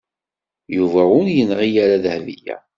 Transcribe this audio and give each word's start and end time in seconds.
Yuba 0.75 1.01
ur 1.17 1.25
yenɣi 1.35 1.69
ara 1.83 2.03
Dahbiya. 2.03 2.57